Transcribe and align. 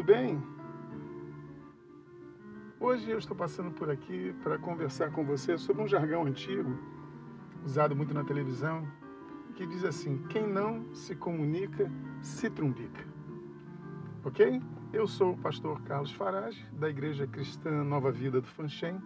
tudo 0.00 0.06
bem? 0.06 0.42
Hoje 2.80 3.10
eu 3.10 3.18
estou 3.18 3.36
passando 3.36 3.70
por 3.70 3.90
aqui 3.90 4.34
para 4.42 4.58
conversar 4.58 5.10
com 5.10 5.26
você 5.26 5.58
sobre 5.58 5.82
um 5.82 5.86
jargão 5.86 6.24
antigo, 6.24 6.78
usado 7.66 7.94
muito 7.94 8.14
na 8.14 8.24
televisão, 8.24 8.88
que 9.54 9.66
diz 9.66 9.84
assim: 9.84 10.16
quem 10.30 10.46
não 10.46 10.86
se 10.94 11.14
comunica, 11.14 11.90
se 12.22 12.48
trumbica. 12.48 13.06
Ok? 14.24 14.62
Eu 14.90 15.06
sou 15.06 15.32
o 15.32 15.38
pastor 15.38 15.82
Carlos 15.82 16.12
Farage, 16.12 16.64
da 16.72 16.88
Igreja 16.88 17.26
Cristã 17.26 17.84
Nova 17.84 18.10
Vida 18.10 18.40
do 18.40 18.46
Fanchen, 18.46 18.98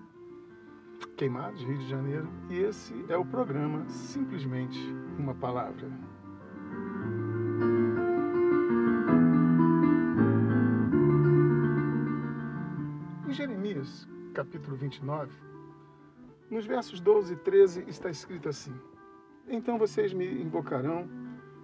Queimados, 1.16 1.61
Rio 1.64 1.79
de 1.79 1.88
Janeiro, 1.88 2.29
e 2.48 2.58
esse 2.58 2.95
é 3.08 3.16
o 3.16 3.26
programa 3.26 3.84
Simplesmente 3.88 4.79
uma 5.18 5.34
Palavra. 5.34 5.90
Capítulo 14.34 14.76
29, 14.76 15.32
nos 16.50 16.66
versos 16.66 16.98
12 16.98 17.34
e 17.34 17.36
13 17.36 17.84
está 17.86 18.11
escrito 18.11 18.48
assim: 18.48 18.75
Então 19.48 19.79
vocês 19.79 20.12
me 20.12 20.26
invocarão, 20.42 21.08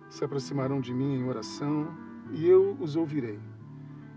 se 0.08 0.24
aproximarão 0.24 0.80
de 0.80 0.94
mim 0.94 1.16
em 1.16 1.28
oração, 1.28 1.88
e 2.30 2.48
eu 2.48 2.76
os 2.78 2.94
ouvirei. 2.94 3.40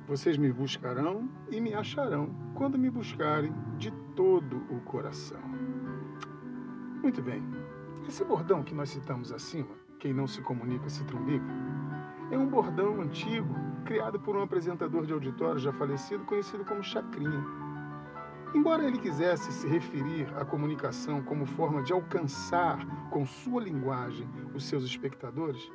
Vocês 0.08 0.38
me 0.38 0.54
buscarão 0.54 1.28
e 1.50 1.60
me 1.60 1.74
acharão 1.74 2.30
quando 2.54 2.78
me 2.78 2.92
buscarem 2.92 3.52
de 3.80 3.90
todo 4.16 4.58
o 4.70 4.80
coração. 4.82 5.42
Muito 7.02 7.24
bem, 7.24 7.42
esse 8.08 8.24
bordão 8.24 8.62
que 8.62 8.76
nós 8.76 8.90
citamos 8.90 9.32
acima, 9.32 9.76
quem 9.98 10.14
não 10.14 10.28
se 10.28 10.42
comunica 10.42 10.88
se 10.90 11.04
trumbica, 11.06 11.46
é 12.30 12.38
um 12.38 12.48
bordão 12.48 13.02
antigo 13.02 13.56
criado 13.84 14.20
por 14.20 14.36
um 14.36 14.44
apresentador 14.44 15.08
de 15.08 15.14
auditório 15.14 15.60
já 15.60 15.74
falecido 15.74 16.24
conhecido 16.26 16.64
como 16.64 16.84
Chacrinha. 16.84 17.73
Embora 18.54 18.86
ele 18.86 19.00
quisesse 19.00 19.52
se 19.52 19.68
referir 19.68 20.28
à 20.38 20.46
comunicação 20.46 21.24
como 21.24 21.44
forma 21.44 21.82
de 21.82 21.92
alcançar 21.92 23.10
com 23.10 23.26
sua 23.26 23.64
linguagem 23.64 24.28
os 24.54 24.66
seus 24.66 24.84
espectadores, 24.84 25.72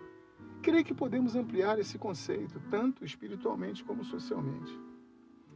creio 0.62 0.84
que 0.84 0.94
podemos 0.94 1.34
ampliar 1.34 1.80
esse 1.80 1.98
conceito, 1.98 2.60
tanto 2.70 3.04
espiritualmente 3.04 3.82
como 3.82 4.04
socialmente. 4.04 4.72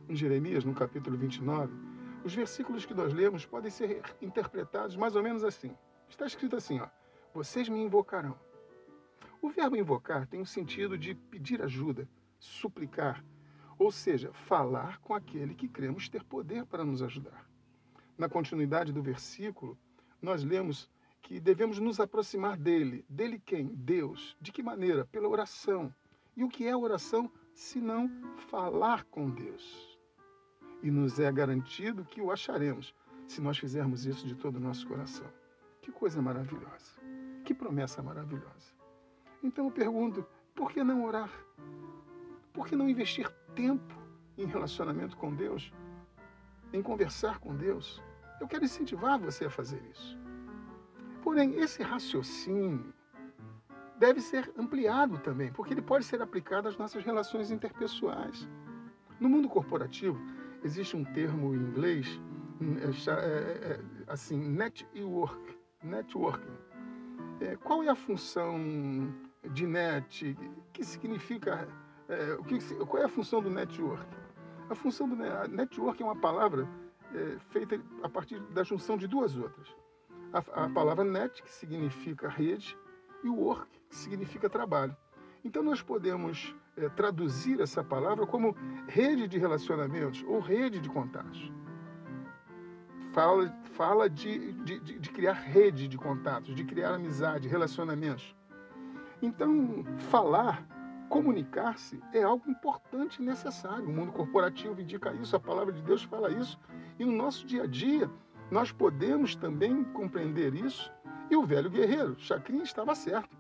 Em 0.09 0.17
Jeremias, 0.17 0.65
no 0.65 0.75
capítulo 0.75 1.17
29, 1.17 1.73
os 2.25 2.35
versículos 2.35 2.85
que 2.85 2.93
nós 2.93 3.15
lemos 3.15 3.47
podem 3.47 3.71
ser 3.71 4.03
interpretados 4.21 4.97
mais 4.97 5.15
ou 5.15 5.23
menos 5.23 5.45
assim. 5.45 5.77
Está 6.09 6.27
escrito 6.27 6.57
assim, 6.57 6.81
ó: 6.81 6.89
Vocês 7.33 7.69
me 7.69 7.81
invocarão. 7.81 8.37
O 9.41 9.49
verbo 9.49 9.77
invocar 9.77 10.27
tem 10.27 10.41
o 10.41 10.47
sentido 10.47 10.99
de 10.99 11.15
pedir 11.15 11.63
ajuda, 11.63 12.09
suplicar, 12.41 13.25
ou 13.83 13.91
seja, 13.91 14.33
falar 14.33 15.01
com 15.01 15.13
aquele 15.13 15.55
que 15.55 15.69
cremos 15.69 16.09
ter 16.09 16.23
poder 16.23 16.65
para 16.65 16.85
nos 16.85 17.03
ajudar. 17.03 17.51
Na 18.17 18.29
continuidade 18.29 18.93
do 18.93 19.03
versículo, 19.03 19.77
nós 20.21 20.45
lemos 20.45 20.89
que 21.21 21.41
devemos 21.41 21.81
nos 21.81 21.99
aproximar 21.99 22.57
dele. 22.57 23.05
Dele 23.09 23.43
quem? 23.45 23.67
Deus. 23.67 24.37
De 24.41 24.53
que 24.53 24.63
maneira? 24.63 25.05
Pela 25.07 25.29
oração. 25.29 25.93
E 26.37 26.45
o 26.45 26.49
que 26.49 26.67
é 26.67 26.77
oração 26.77 27.29
se 27.53 27.81
não 27.81 28.09
falar 28.51 29.05
com 29.05 29.29
Deus? 29.29 29.99
E 30.81 30.91
nos 30.91 31.19
é 31.19 31.31
garantido 31.33 32.05
que 32.05 32.21
o 32.21 32.31
acharemos 32.31 32.95
se 33.27 33.41
nós 33.41 33.59
fizermos 33.59 34.07
isso 34.07 34.27
de 34.27 34.37
todo 34.37 34.57
o 34.57 34.61
nosso 34.61 34.87
coração. 34.87 35.27
Que 35.81 35.91
coisa 35.91 36.23
maravilhosa. 36.23 37.01
Que 37.45 37.53
promessa 37.53 38.01
maravilhosa. 38.01 38.73
Então 39.43 39.65
eu 39.65 39.73
pergunto, 39.73 40.25
por 40.55 40.71
que 40.71 40.85
não 40.85 41.05
orar? 41.05 41.31
Por 42.53 42.69
que 42.69 42.77
não 42.77 42.89
investir 42.89 43.29
tempo 43.55 43.95
em 44.37 44.47
relacionamento 44.47 45.17
com 45.17 45.35
Deus? 45.35 45.73
Em 46.73 46.83
conversar 46.83 47.39
com 47.39 47.55
Deus? 47.55 48.03
Eu 48.41 48.49
quero 48.49 48.65
incentivar 48.65 49.19
você 49.19 49.45
a 49.45 49.51
fazer 49.51 49.83
isso. 49.91 50.19
Porém, 51.23 51.55
esse 51.61 51.83
raciocínio 51.83 52.93
deve 53.99 54.21
ser 54.21 54.53
ampliado 54.59 55.19
também, 55.19 55.53
porque 55.53 55.73
ele 55.73 55.83
pode 55.83 56.05
ser 56.05 56.21
aplicado 56.21 56.69
às 56.69 56.77
nossas 56.77 57.05
relações 57.05 57.53
interpessoais. 57.53 58.49
No 59.21 59.29
mundo 59.29 59.49
corporativo, 59.49 60.19
existe 60.65 60.97
um 60.97 61.05
termo 61.05 61.55
em 61.55 61.59
inglês, 61.59 62.21
é, 62.81 63.13
é, 63.13 63.73
é, 63.73 63.81
assim, 64.09 64.37
network, 64.37 65.57
networking. 65.85 66.57
qual 67.63 67.85
é 67.85 67.89
a 67.89 67.95
função 67.95 68.59
de 69.53 69.67
net? 69.67 70.37
Que 70.73 70.85
significa 70.85 71.69
é, 72.13 72.35
o 72.35 72.45
que, 72.45 72.59
qual 72.87 73.03
é 73.03 73.07
a 73.07 73.09
função 73.09 73.41
do 73.41 73.51
network? 73.51 74.07
A 74.69 74.75
função 74.75 75.09
do 75.09 75.17
network 75.17 76.03
é 76.03 76.07
uma 76.07 76.17
palavra 76.17 76.69
é, 77.15 77.39
feita 77.51 77.81
a 78.03 78.09
partir 78.09 78.39
da 78.53 78.63
junção 78.63 78.97
de 78.97 79.07
duas 79.07 79.37
outras. 79.37 79.69
A, 80.33 80.65
a, 80.65 80.69
palavra 80.69 81.05
net, 81.05 81.43
que 81.43 81.51
significa 81.51 82.29
rede, 82.29 82.77
e 83.25 83.29
work, 83.29 83.69
que 83.89 83.97
significa 83.97 84.49
trabalho. 84.49 84.97
Então 85.45 85.63
nós 85.63 85.83
podemos 85.83 86.55
é, 86.77 86.89
traduzir 86.89 87.61
essa 87.61 87.83
palavra 87.83 88.27
como 88.27 88.57
rede 88.87 89.27
de 89.29 89.39
relacionamentos 89.39 90.25
ou 90.27 90.41
rede 90.41 90.81
de 90.81 90.89
contatos. 90.89 91.53
Fala, 93.13 93.49
fala 93.75 94.09
de, 94.09 94.53
de, 94.65 94.79
de 94.81 95.11
criar 95.11 95.35
rede 95.35 95.87
de 95.87 95.99
contatos, 95.99 96.55
de 96.55 96.65
criar 96.65 96.95
amizade, 96.95 97.47
relacionamentos. 97.47 98.35
Então, 99.21 99.85
falar 100.11 100.67
comunicar-se 101.13 102.01
é 102.15 102.23
algo 102.23 102.51
importante 102.51 103.21
e 103.21 103.23
necessário. 103.23 103.87
O 103.87 103.93
mundo 103.93 104.13
corporativo 104.13 104.81
indica 104.81 105.13
isso, 105.13 105.37
a 105.37 105.41
palavra 105.41 105.71
de 105.71 105.83
Deus 105.83 106.03
fala 106.03 106.31
isso. 106.31 106.59
E 106.99 107.05
no 107.05 107.13
nosso 107.13 107.47
dia 107.47 107.65
a 107.65 107.67
dia, 107.67 108.11
nós 108.51 108.73
podemos 108.73 109.37
também 109.37 109.85
compreender 109.85 110.55
isso. 110.55 110.91
E 111.31 111.37
o 111.37 111.45
velho 111.45 111.69
guerreiro, 111.69 112.19
Chacrinha, 112.19 112.63
estava 112.63 112.95
certo. 112.95 113.37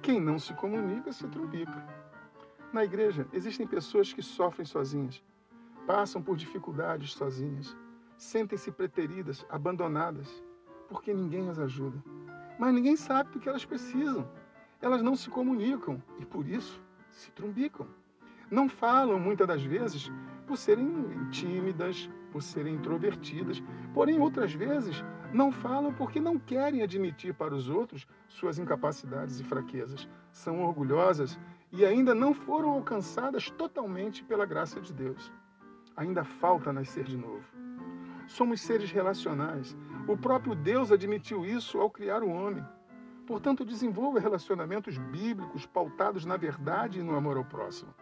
Quem 0.00 0.20
não 0.20 0.38
se 0.38 0.54
comunica 0.54 1.12
se 1.12 1.26
trumbica. 1.26 1.84
Na 2.72 2.84
igreja, 2.84 3.26
existem 3.32 3.66
pessoas 3.66 4.12
que 4.12 4.22
sofrem 4.22 4.64
sozinhas, 4.64 5.20
passam 5.88 6.22
por 6.22 6.36
dificuldades 6.36 7.14
sozinhas, 7.14 7.76
sentem-se 8.16 8.70
preteridas, 8.70 9.44
abandonadas, 9.50 10.28
porque 10.88 11.12
ninguém 11.12 11.48
as 11.48 11.58
ajuda. 11.58 12.00
Mas 12.60 12.72
ninguém 12.72 12.94
sabe 12.94 13.32
do 13.32 13.40
que 13.40 13.48
elas 13.48 13.64
precisam. 13.64 14.30
Elas 14.80 15.02
não 15.02 15.16
se 15.16 15.28
comunicam 15.28 16.00
e, 16.20 16.24
por 16.24 16.46
isso, 16.46 16.80
se 17.18 17.30
trumbicam. 17.32 17.86
Não 18.50 18.68
falam 18.68 19.18
muitas 19.18 19.46
das 19.46 19.62
vezes 19.62 20.10
por 20.46 20.56
serem 20.56 21.28
tímidas, 21.30 22.08
por 22.32 22.42
serem 22.42 22.74
introvertidas, 22.74 23.62
porém 23.92 24.18
outras 24.20 24.52
vezes 24.52 25.04
não 25.32 25.52
falam 25.52 25.92
porque 25.92 26.20
não 26.20 26.38
querem 26.38 26.82
admitir 26.82 27.34
para 27.34 27.54
os 27.54 27.68
outros 27.68 28.06
suas 28.28 28.58
incapacidades 28.58 29.40
e 29.40 29.44
fraquezas. 29.44 30.08
São 30.30 30.64
orgulhosas 30.64 31.38
e 31.72 31.84
ainda 31.84 32.14
não 32.14 32.32
foram 32.32 32.70
alcançadas 32.70 33.50
totalmente 33.50 34.24
pela 34.24 34.46
graça 34.46 34.80
de 34.80 34.94
Deus. 34.94 35.30
Ainda 35.96 36.24
falta 36.24 36.72
nascer 36.72 37.04
de 37.04 37.16
novo. 37.16 37.44
Somos 38.28 38.60
seres 38.60 38.90
relacionais. 38.90 39.76
O 40.06 40.16
próprio 40.16 40.54
Deus 40.54 40.92
admitiu 40.92 41.44
isso 41.44 41.78
ao 41.78 41.90
criar 41.90 42.22
o 42.22 42.30
homem. 42.30 42.64
Portanto, 43.28 43.62
desenvolva 43.62 44.18
relacionamentos 44.18 44.96
bíblicos 44.96 45.66
pautados 45.66 46.24
na 46.24 46.38
verdade 46.38 46.98
e 46.98 47.02
no 47.02 47.14
amor 47.14 47.36
ao 47.36 47.44
próximo. 47.44 47.94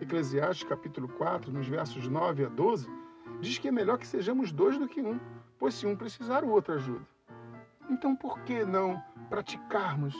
Eclesiastes 0.00 0.68
capítulo 0.68 1.08
4, 1.08 1.50
nos 1.50 1.66
versos 1.66 2.06
9 2.06 2.44
a 2.44 2.48
12, 2.48 2.88
diz 3.40 3.58
que 3.58 3.66
é 3.66 3.72
melhor 3.72 3.98
que 3.98 4.06
sejamos 4.06 4.52
dois 4.52 4.78
do 4.78 4.86
que 4.86 5.02
um, 5.02 5.18
pois 5.58 5.74
se 5.74 5.88
um 5.88 5.96
precisar, 5.96 6.44
o 6.44 6.50
outro 6.50 6.74
ajuda. 6.74 7.04
Então, 7.90 8.14
por 8.14 8.38
que 8.42 8.64
não 8.64 9.02
praticarmos 9.28 10.14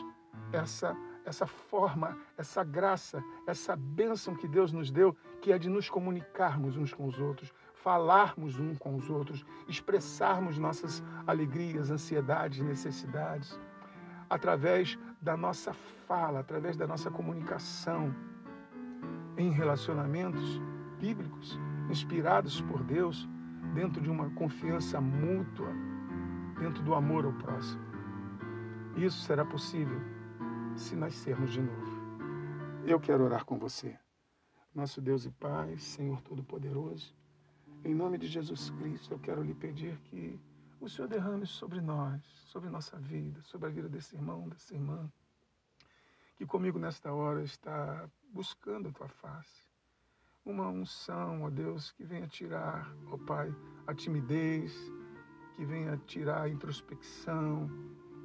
essa 0.53 0.97
essa 1.25 1.47
forma, 1.47 2.19
essa 2.37 2.63
graça, 2.63 3.23
essa 3.47 3.75
bênção 3.77 4.35
que 4.35 4.47
Deus 4.49 4.73
nos 4.73 4.91
deu, 4.91 5.17
que 5.41 5.53
é 5.53 5.59
de 5.59 5.71
nos 5.71 5.89
comunicarmos 5.89 6.77
uns 6.77 6.93
com 6.93 7.07
os 7.07 7.19
outros, 7.19 7.51
falarmos 7.73 8.59
uns 8.59 8.77
com 8.79 8.95
os 8.97 9.09
outros, 9.09 9.43
expressarmos 9.67 10.59
nossas 10.59 11.03
alegrias, 11.27 11.91
ansiedades, 11.91 12.61
necessidades 12.61 13.59
através 14.29 14.99
da 15.21 15.37
nossa 15.37 15.73
fala, 15.73 16.41
através 16.41 16.77
da 16.77 16.87
nossa 16.87 17.11
comunicação 17.11 18.15
em 19.37 19.51
relacionamentos 19.51 20.61
bíblicos, 21.01 21.59
inspirados 21.91 22.61
por 22.63 22.83
Deus, 22.83 23.29
dentro 23.75 24.01
de 24.01 24.11
uma 24.11 24.31
confiança 24.31 25.01
mútua, 25.01 25.73
dentro 26.59 26.83
do 26.83 26.95
amor 26.95 27.25
ao 27.25 27.33
próximo. 27.33 27.83
Isso 28.97 29.21
será 29.23 29.45
possível 29.45 30.01
se 30.77 30.95
nascermos 30.95 31.53
de 31.53 31.61
novo. 31.61 32.05
Eu 32.87 33.01
quero 33.01 33.25
orar 33.25 33.45
com 33.45 33.59
você. 33.59 33.99
Nosso 34.75 35.01
Deus 35.01 35.25
e 35.25 35.31
Pai, 35.31 35.77
Senhor 35.79 36.21
Todo-Poderoso, 36.23 37.15
em 37.85 37.95
nome 37.95 38.17
de 38.17 38.27
Jesus 38.27 38.71
Cristo, 38.71 39.13
eu 39.13 39.19
quero 39.19 39.43
lhe 39.43 39.55
pedir 39.55 39.99
que 40.05 40.41
o 40.85 40.89
Senhor 40.89 41.09
derrame 41.09 41.47
sobre 41.47 41.81
nós, 41.81 42.21
sobre 42.45 42.69
nossa 42.69 42.99
vida, 42.99 43.41
sobre 43.41 43.69
a 43.69 43.73
vida 43.73 43.89
desse 43.89 44.15
irmão, 44.15 44.47
dessa 44.51 44.75
irmã, 44.75 45.11
que 46.37 46.45
comigo 46.45 46.79
nesta 46.79 47.11
hora 47.11 47.43
está 47.43 48.07
buscando 48.31 48.89
a 48.89 48.93
tua 48.93 49.09
face, 49.09 49.63
uma 50.45 50.69
unção, 50.69 51.45
ó 51.45 51.51
Deus, 51.51 51.91
que 51.93 52.05
venha 52.05 52.27
tirar, 52.27 52.95
ó 53.11 53.17
Pai, 53.17 53.55
a 53.87 53.95
timidez, 53.95 54.75
que 55.57 55.65
venha 55.65 55.97
tirar 56.07 56.43
a 56.43 56.49
introspecção, 56.51 57.71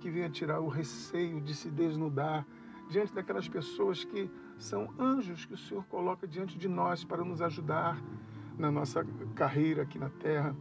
que 0.02 0.12
venha 0.12 0.30
tirar 0.30 0.60
o 0.60 0.68
receio 0.68 1.40
de 1.40 1.56
se 1.56 1.72
desnudar 1.72 2.46
diante 2.90 3.14
daquelas 3.14 3.48
pessoas 3.48 4.04
que 4.04 4.30
são 4.58 4.94
anjos 5.00 5.46
que 5.46 5.54
o 5.54 5.58
Senhor 5.58 5.86
coloca 5.86 6.28
diante 6.28 6.58
de 6.58 6.68
nós 6.68 7.06
para 7.06 7.24
nos 7.24 7.42
ajudar 7.42 7.98
na 8.58 8.70
nossa 8.70 9.06
carreira 9.34 9.84
aqui 9.84 9.98
na 9.98 10.10
terra, 10.10 10.54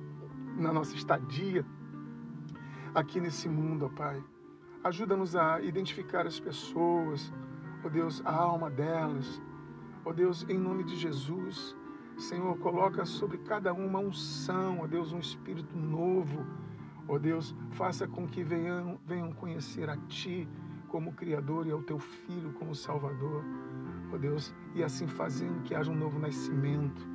na 0.57 0.73
nossa 0.73 0.95
estadia 0.95 1.67
aqui 2.95 3.21
nesse 3.21 3.49
mundo, 3.49 3.87
ó 3.87 3.89
Pai. 3.89 4.23
Ajuda-nos 4.85 5.35
a 5.35 5.61
identificar 5.61 6.27
as 6.27 6.39
pessoas, 6.39 7.33
ó 7.85 7.89
Deus, 7.89 8.23
a 8.25 8.33
alma 8.33 8.71
delas. 8.71 9.41
Ó 10.05 10.13
Deus, 10.13 10.47
em 10.49 10.59
nome 10.59 10.85
de 10.85 10.97
Jesus, 10.97 11.77
Senhor, 12.17 12.59
coloca 12.59 13.05
sobre 13.05 13.39
cada 13.39 13.73
uma 13.73 13.99
unção, 13.99 14.81
ó 14.81 14.87
Deus, 14.87 15.13
um 15.13 15.19
espírito 15.19 15.77
novo. 15.77 16.47
Ó 17.07 17.19
Deus, 17.19 17.55
faça 17.71 18.07
com 18.07 18.27
que 18.27 18.43
venham, 18.43 18.99
venham 19.07 19.33
conhecer 19.33 19.89
a 19.89 19.97
Ti 20.09 20.49
como 20.89 21.13
Criador 21.13 21.67
e 21.67 21.71
ao 21.71 21.83
Teu 21.83 21.99
Filho 21.99 22.53
como 22.55 22.75
Salvador. 22.75 23.45
Ó 24.13 24.19
Deus, 24.19 24.55
e 24.75 24.83
assim 24.83 25.07
fazendo 25.07 25.63
que 25.63 25.75
haja 25.75 25.91
um 25.91 25.97
novo 25.97 26.19
nascimento, 26.19 27.07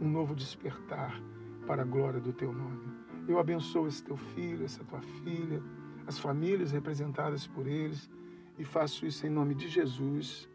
um 0.00 0.08
novo 0.08 0.34
despertar 0.34 1.20
para 1.66 1.82
a 1.82 1.84
glória 1.84 2.20
do 2.20 2.32
Teu 2.32 2.52
nome. 2.52 2.97
Eu 3.28 3.38
abençoo 3.38 3.86
esse 3.86 4.02
Teu 4.02 4.16
filho, 4.16 4.64
essa 4.64 4.82
Tua 4.84 5.02
filha, 5.22 5.62
as 6.06 6.18
famílias 6.18 6.72
representadas 6.72 7.46
por 7.46 7.66
eles 7.66 8.10
e 8.58 8.64
faço 8.64 9.04
isso 9.06 9.26
em 9.26 9.30
nome 9.30 9.54
de 9.54 9.68
Jesus. 9.68 10.48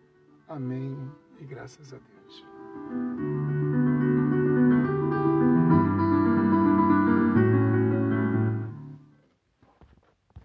Amém 0.48 0.98
e 1.40 1.46
graças 1.46 1.94
a 1.94 1.98
Deus. 1.98 3.33